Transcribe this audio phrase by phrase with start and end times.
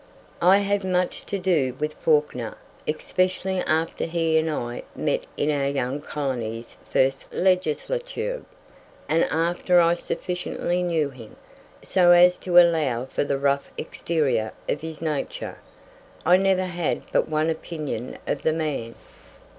[0.41, 2.57] I had much to do with Fawkner,
[2.87, 8.43] especially after he and I met in our young colony's first Legislature,
[9.07, 11.35] and after I sufficiently knew him,
[11.83, 15.59] so as to allow for the rough exterior of his nature,
[16.25, 18.95] I never had but one opinion of the man.